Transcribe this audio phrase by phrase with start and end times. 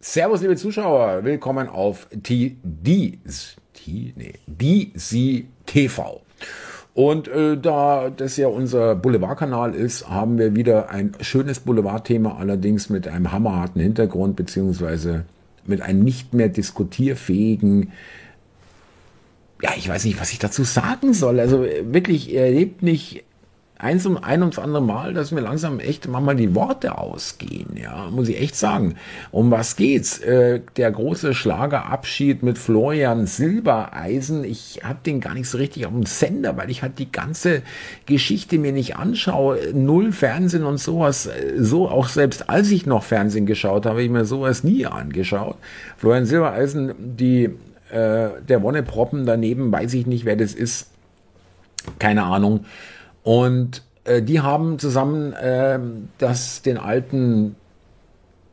[0.00, 3.18] Servus, liebe Zuschauer, willkommen auf TD,
[4.14, 6.22] nee, DC TV.
[6.94, 12.90] Und äh, da das ja unser Boulevardkanal ist, haben wir wieder ein schönes Boulevardthema, allerdings
[12.90, 15.24] mit einem hammerharten Hintergrund, beziehungsweise
[15.66, 17.90] mit einem nicht mehr diskutierfähigen,
[19.60, 21.40] ja, ich weiß nicht, was ich dazu sagen soll.
[21.40, 23.24] Also wirklich, er lebt nicht
[23.78, 28.08] eins und ein ums andere Mal, dass mir langsam echt manchmal die Worte ausgehen, ja,
[28.10, 28.96] muss ich echt sagen.
[29.30, 30.18] Um was geht's?
[30.18, 34.42] Äh, der große Schlagerabschied mit Florian Silbereisen.
[34.42, 37.62] Ich habe den gar nicht so richtig auf dem Sender, weil ich halt die ganze
[38.06, 39.58] Geschichte mir nicht anschaue.
[39.72, 41.30] Null Fernsehen und sowas.
[41.56, 45.56] So auch selbst als ich noch Fernsehen geschaut habe, ich mir sowas nie angeschaut.
[45.96, 47.44] Florian Silbereisen, die
[47.90, 50.88] äh, der Wonneproppen daneben, weiß ich nicht, wer das ist.
[52.00, 52.64] Keine Ahnung.
[53.28, 55.78] Und äh, die haben zusammen äh,
[56.16, 57.56] das, den alten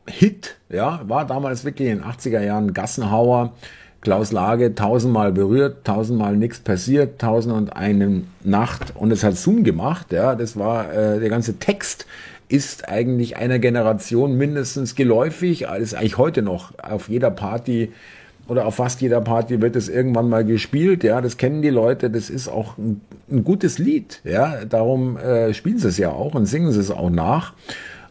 [0.05, 3.53] Hit, ja, war damals wirklich in den 80er Jahren Gassenhauer,
[4.01, 8.93] Klaus Lage, tausendmal berührt, tausendmal nichts passiert, tausend und eine Nacht.
[8.97, 12.05] Und es hat Zoom gemacht, ja, das war äh, der ganze Text
[12.49, 17.93] ist eigentlich einer Generation mindestens geläufig, ist eigentlich heute noch auf jeder Party
[18.47, 22.09] oder auf fast jeder Party wird es irgendwann mal gespielt, ja, das kennen die Leute,
[22.09, 26.35] das ist auch ein, ein gutes Lied, ja, darum äh, spielen sie es ja auch
[26.35, 27.53] und singen sie es auch nach.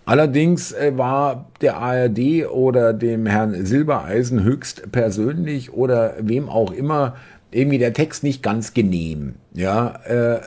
[0.06, 7.16] Allerdings äh, war der ARD oder dem Herrn Silbereisen höchst persönlich oder wem auch immer
[7.50, 10.40] irgendwie der Text nicht ganz genehm, ja, äh,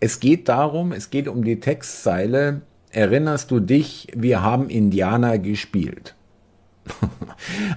[0.00, 6.14] es geht darum, es geht um die Textzeile, erinnerst du dich, wir haben Indianer gespielt.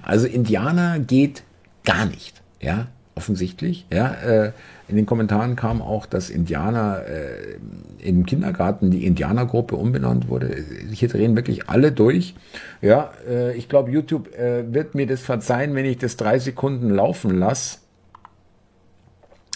[0.03, 1.43] Also Indianer geht
[1.83, 3.85] gar nicht, ja, offensichtlich.
[3.91, 4.51] Ja, äh,
[4.87, 7.57] in den Kommentaren kam auch, dass Indianer äh,
[8.05, 10.65] im Kindergarten die Indianergruppe umbenannt wurde.
[10.91, 12.35] Hier drehen wirklich alle durch.
[12.81, 16.89] Ja, äh, ich glaube, YouTube äh, wird mir das verzeihen, wenn ich das drei Sekunden
[16.89, 17.79] laufen lasse.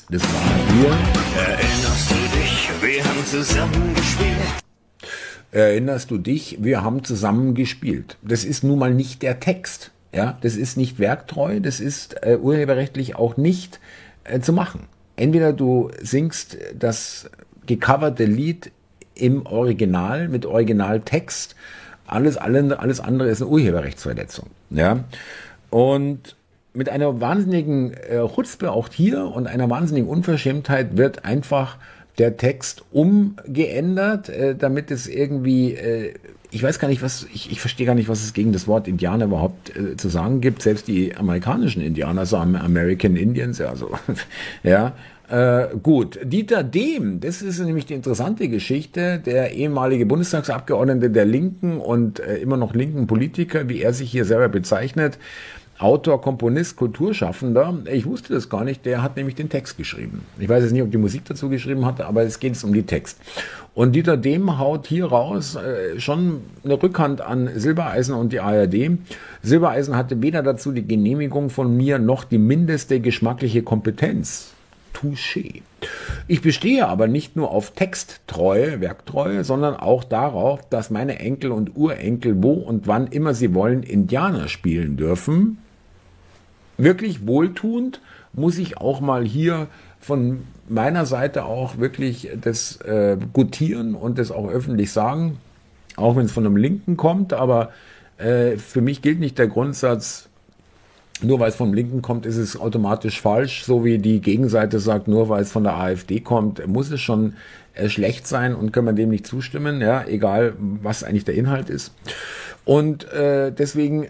[0.09, 0.91] Das war hier.
[1.37, 2.69] Erinnerst du dich?
[2.81, 4.63] Wir haben zusammen gespielt.
[5.51, 6.57] Erinnerst du dich?
[6.61, 8.17] Wir haben zusammen gespielt.
[8.21, 9.91] Das ist nun mal nicht der Text.
[10.15, 13.81] Ja, das ist nicht werktreu, das ist äh, urheberrechtlich auch nicht
[14.23, 14.87] äh, zu machen.
[15.17, 17.29] Entweder du singst das
[17.65, 18.71] gecoverte Lied
[19.13, 21.55] im Original mit Originaltext,
[22.07, 24.47] alles, alles, andere ist eine Urheberrechtsverletzung.
[24.69, 25.03] Ja,
[25.69, 26.35] und
[26.73, 31.77] mit einer wahnsinnigen äh, Chutzpe auch hier und einer wahnsinnigen Unverschämtheit wird einfach
[32.17, 36.13] der Text umgeändert, äh, damit es irgendwie, äh,
[36.55, 38.87] ich weiß gar nicht, was, ich, ich verstehe gar nicht, was es gegen das Wort
[38.87, 40.61] Indianer überhaupt äh, zu sagen gibt.
[40.61, 43.91] Selbst die amerikanischen Indianer sagen American Indians, ja, so,
[44.63, 44.93] ja.
[45.27, 51.79] Äh, gut, Dieter Dehm, das ist nämlich die interessante Geschichte, der ehemalige Bundestagsabgeordnete der Linken
[51.79, 55.17] und äh, immer noch linken Politiker, wie er sich hier selber bezeichnet,
[55.77, 57.79] Autor, Komponist, Kulturschaffender.
[57.91, 58.85] Ich wusste das gar nicht.
[58.85, 60.23] Der hat nämlich den Text geschrieben.
[60.39, 62.83] Ich weiß jetzt nicht, ob die Musik dazu geschrieben hatte, aber es geht um die
[62.83, 63.19] Text.
[63.73, 68.99] Und Dieter Dehm haut hier raus äh, schon eine Rückhand an Silbereisen und die ARD.
[69.43, 74.53] Silbereisen hatte weder dazu die Genehmigung von mir noch die mindeste geschmackliche Kompetenz.
[74.93, 75.61] Touché.
[76.29, 81.75] Ich bestehe aber nicht nur auf Texttreue, Werktreue, sondern auch darauf, dass meine Enkel und
[81.75, 85.57] Urenkel wo und wann immer sie wollen Indianer spielen dürfen
[86.77, 88.01] wirklich wohltuend,
[88.33, 89.67] muss ich auch mal hier
[89.99, 95.37] von meiner Seite auch wirklich das äh, gutieren und das auch öffentlich sagen,
[95.95, 97.71] auch wenn es von einem Linken kommt, aber
[98.17, 100.29] äh, für mich gilt nicht der Grundsatz,
[101.21, 105.07] nur weil es vom Linken kommt, ist es automatisch falsch, so wie die Gegenseite sagt,
[105.07, 107.35] nur weil es von der AfD kommt, muss es schon
[107.73, 111.69] äh, schlecht sein und können wir dem nicht zustimmen, ja, egal was eigentlich der Inhalt
[111.69, 111.93] ist.
[112.65, 114.07] Und äh, deswegen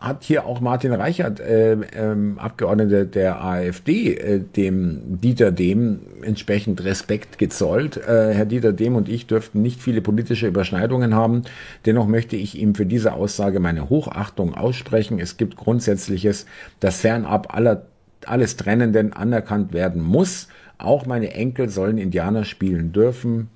[0.00, 6.82] hat hier auch Martin Reichert, äh, ähm, Abgeordneter der AfD, äh, dem Dieter Dehm entsprechend
[6.84, 7.98] Respekt gezollt.
[7.98, 11.42] Äh, Herr Dieter Dehm und ich dürften nicht viele politische Überschneidungen haben.
[11.84, 15.20] Dennoch möchte ich ihm für diese Aussage meine Hochachtung aussprechen.
[15.20, 16.46] Es gibt Grundsätzliches,
[16.80, 17.82] das fernab aller,
[18.24, 20.48] alles Trennenden anerkannt werden muss.
[20.78, 23.50] Auch meine Enkel sollen Indianer spielen dürfen.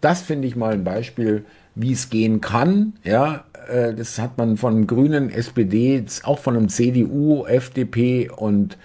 [0.00, 1.44] Das finde ich mal ein Beispiel,
[1.80, 2.94] wie es gehen kann.
[3.04, 8.76] Ja, äh, das hat man von Grünen, SPD, auch von einem CDU, FDP und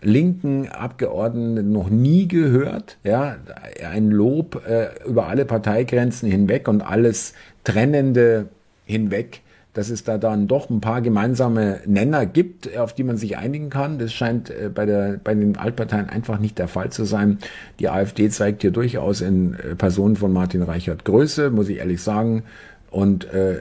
[0.00, 2.98] linken Abgeordneten noch nie gehört.
[3.04, 3.36] Ja,
[3.90, 7.34] ein Lob äh, über alle Parteigrenzen hinweg und alles
[7.64, 8.48] Trennende
[8.84, 9.40] hinweg
[9.74, 13.70] dass es da dann doch ein paar gemeinsame Nenner gibt, auf die man sich einigen
[13.70, 13.98] kann.
[13.98, 17.38] Das scheint äh, bei, der, bei den Altparteien einfach nicht der Fall zu sein.
[17.80, 22.00] Die AfD zeigt hier durchaus in äh, Personen von Martin Reichert Größe, muss ich ehrlich
[22.00, 22.44] sagen.
[22.90, 23.58] Und äh,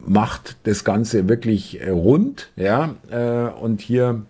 [0.00, 4.22] macht das Ganze wirklich äh, rund, ja, äh, und hier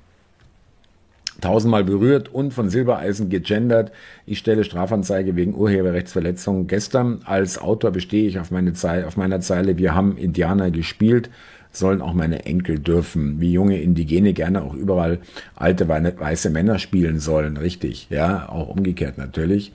[1.44, 3.92] tausendmal berührt und von Silbereisen gegendert.
[4.24, 6.66] Ich stelle Strafanzeige wegen Urheberrechtsverletzung.
[6.66, 11.28] Gestern als Autor bestehe ich auf, meine Zeile, auf meiner Zeile, wir haben Indianer gespielt,
[11.70, 15.18] sollen auch meine Enkel dürfen, wie junge Indigene gerne auch überall
[15.54, 19.72] alte weiße Männer spielen sollen, richtig, ja, auch umgekehrt natürlich.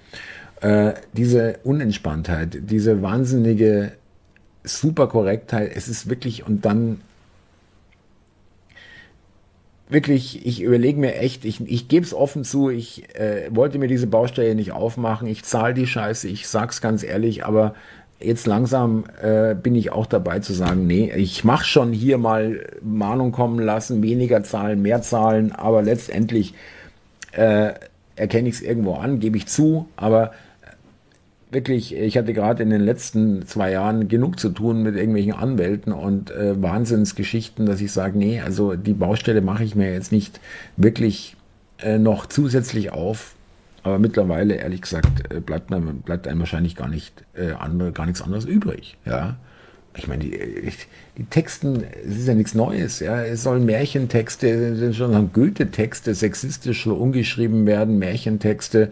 [0.61, 3.91] Äh, diese Unentspanntheit, diese wahnsinnige
[4.63, 7.01] Superkorrektheit, es ist wirklich, und dann
[9.89, 13.87] wirklich, ich überlege mir echt, ich, ich gebe es offen zu, ich äh, wollte mir
[13.87, 17.73] diese Baustelle nicht aufmachen, ich zahle die Scheiße, ich sag's ganz ehrlich, aber
[18.19, 22.67] jetzt langsam äh, bin ich auch dabei zu sagen, nee, ich mache schon hier mal
[22.81, 26.53] Mahnung kommen lassen, weniger zahlen, mehr zahlen, aber letztendlich
[27.31, 27.71] äh,
[28.15, 30.31] erkenne ich es irgendwo an, gebe ich zu, aber
[31.51, 35.93] wirklich, ich hatte gerade in den letzten zwei Jahren genug zu tun mit irgendwelchen Anwälten
[35.93, 40.39] und äh, Wahnsinnsgeschichten, dass ich sage, nee, also die Baustelle mache ich mir jetzt nicht
[40.77, 41.35] wirklich
[41.81, 43.35] äh, noch zusätzlich auf.
[43.81, 48.05] Aber mittlerweile, ehrlich gesagt, äh, bleibt, man, bleibt einem wahrscheinlich gar nicht äh, andere, gar
[48.05, 48.97] nichts anderes übrig.
[49.05, 49.37] Ja,
[49.97, 50.71] ich meine, die,
[51.17, 52.99] die Texten, es ist ja nichts Neues.
[52.99, 58.91] Ja, es sollen Märchentexte, sind schon Goethe-Texte, sexistisch so umgeschrieben werden, Märchentexte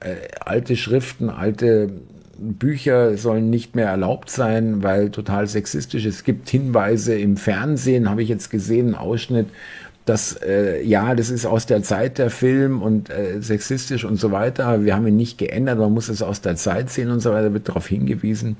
[0.00, 1.90] äh, alte Schriften, alte
[2.38, 6.04] Bücher sollen nicht mehr erlaubt sein, weil total sexistisch.
[6.04, 9.48] Es gibt Hinweise im Fernsehen, habe ich jetzt gesehen, einen Ausschnitt,
[10.04, 14.30] dass äh, ja, das ist aus der Zeit der Film und äh, sexistisch und so
[14.30, 14.84] weiter.
[14.84, 17.52] Wir haben ihn nicht geändert, man muss es aus der Zeit sehen und so weiter,
[17.52, 18.56] wird darauf hingewiesen.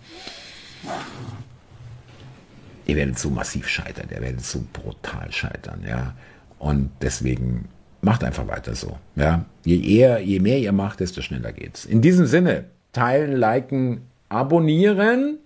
[2.86, 6.14] Ihr werdet so massiv scheitern, ihr werdet so brutal scheitern, ja.
[6.58, 7.68] Und deswegen
[8.06, 8.96] macht einfach weiter so.
[9.16, 11.84] Ja, je eher, je mehr ihr macht, desto schneller geht's.
[11.84, 15.38] In diesem Sinne, teilen, liken, abonnieren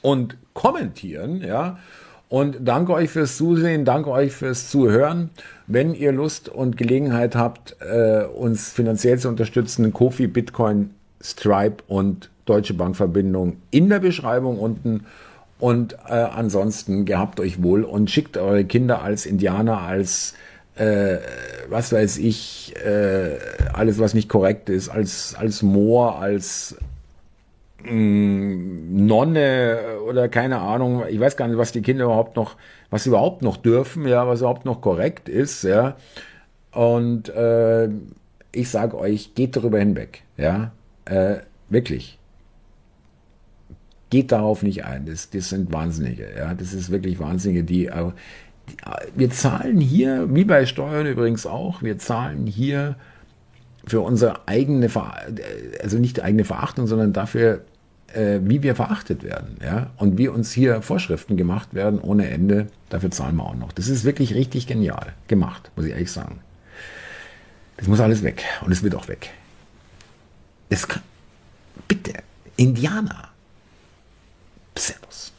[0.00, 1.78] und kommentieren, ja.
[2.30, 5.30] Und danke euch fürs Zusehen, danke euch fürs Zuhören.
[5.66, 10.90] Wenn ihr Lust und Gelegenheit habt, äh, uns finanziell zu unterstützen, Kofi, Bitcoin,
[11.22, 15.04] Stripe und Deutsche Bankverbindung in der Beschreibung unten.
[15.58, 20.34] Und äh, ansonsten gehabt euch wohl und schickt eure Kinder als Indianer, als
[20.78, 21.18] äh,
[21.68, 23.38] was weiß ich, äh,
[23.72, 26.76] alles, was nicht korrekt ist, als, als Moor, als
[27.84, 32.56] mh, mm, Nonne oder keine Ahnung, ich weiß gar nicht, was die Kinder überhaupt noch,
[32.90, 35.96] was sie überhaupt noch dürfen, ja, was überhaupt noch korrekt ist, ja.
[36.72, 37.88] Und äh,
[38.52, 40.72] ich sage euch, geht darüber hinweg, ja,
[41.04, 41.38] äh,
[41.68, 42.18] wirklich.
[44.10, 45.04] Geht darauf nicht ein.
[45.04, 46.54] Das, das sind Wahnsinnige, ja.
[46.54, 47.90] Das ist wirklich Wahnsinnige, die,
[49.14, 52.96] wir zahlen hier, wie bei Steuern übrigens auch, wir zahlen hier
[53.86, 54.90] für unsere eigene,
[55.82, 57.64] also nicht eigene Verachtung, sondern dafür,
[58.14, 62.68] äh, wie wir verachtet werden, ja, und wie uns hier Vorschriften gemacht werden ohne Ende,
[62.90, 63.72] dafür zahlen wir auch noch.
[63.72, 66.40] Das ist wirklich richtig genial gemacht, muss ich ehrlich sagen.
[67.76, 69.30] Das muss alles weg und es wird auch weg.
[70.68, 71.02] Das kann,
[71.86, 72.12] bitte,
[72.56, 73.28] Indianer.
[74.76, 75.32] Servus.